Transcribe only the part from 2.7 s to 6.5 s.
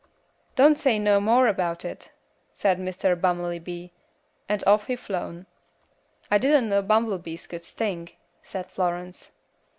Mr. Bummelybee, and off he flown." "I